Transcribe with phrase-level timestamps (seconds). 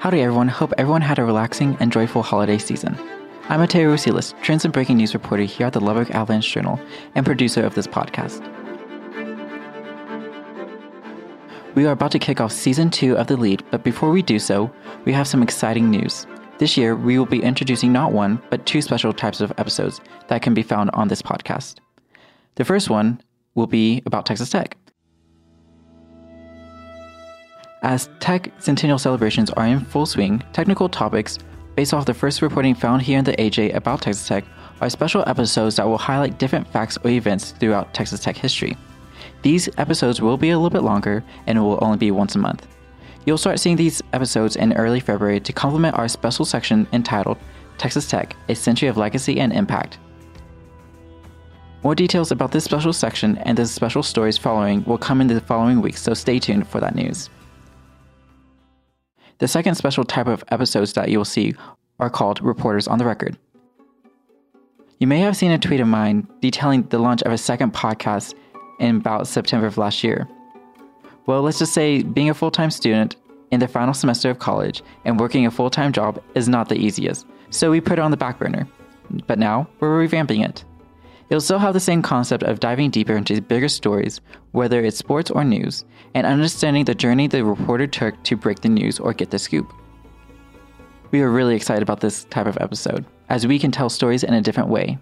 [0.00, 0.46] Howdy, everyone.
[0.46, 2.96] Hope everyone had a relaxing and joyful holiday season.
[3.48, 6.78] I'm Mateo Rosiles, trends and breaking news reporter here at the Lubbock Avalanche Journal
[7.16, 8.40] and producer of this podcast.
[11.74, 14.38] We are about to kick off season two of The Lead, but before we do
[14.38, 14.70] so,
[15.04, 16.28] we have some exciting news.
[16.58, 20.42] This year, we will be introducing not one, but two special types of episodes that
[20.42, 21.78] can be found on this podcast.
[22.54, 23.20] The first one
[23.56, 24.76] will be about Texas Tech.
[27.82, 31.38] As Tech Centennial celebrations are in full swing, technical topics
[31.76, 34.44] based off the first reporting found here in the AJ about Texas Tech
[34.80, 38.76] are special episodes that will highlight different facts or events throughout Texas Tech history.
[39.42, 42.66] These episodes will be a little bit longer and will only be once a month.
[43.24, 47.38] You'll start seeing these episodes in early February to complement our special section entitled
[47.76, 49.98] Texas Tech A Century of Legacy and Impact.
[51.84, 55.40] More details about this special section and the special stories following will come in the
[55.42, 57.30] following weeks, so stay tuned for that news.
[59.38, 61.54] The second special type of episodes that you will see
[62.00, 63.36] are called Reporters on the Record.
[64.98, 68.34] You may have seen a tweet of mine detailing the launch of a second podcast
[68.80, 70.28] in about September of last year.
[71.26, 73.14] Well, let's just say being a full time student
[73.52, 76.76] in the final semester of college and working a full time job is not the
[76.76, 78.66] easiest, so we put it on the back burner.
[79.28, 80.64] But now we're revamping it.
[81.30, 84.20] It'll still have the same concept of diving deeper into bigger stories,
[84.52, 88.68] whether it's sports or news, and understanding the journey the reporter took to break the
[88.70, 89.70] news or get the scoop.
[91.10, 94.32] We are really excited about this type of episode, as we can tell stories in
[94.32, 94.98] a different way.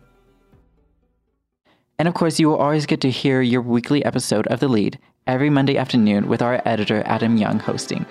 [1.98, 4.98] And of course, you will always get to hear your weekly episode of The Lead
[5.26, 8.04] every Monday afternoon with our editor Adam Young hosting.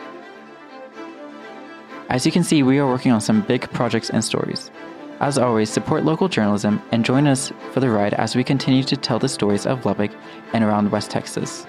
[2.09, 4.71] As you can see, we are working on some big projects and stories.
[5.25, 8.95] As always, support local journalism and join us for the ride as we continue to
[8.95, 10.11] tell the stories of Lubbock
[10.53, 11.65] and around West Texas.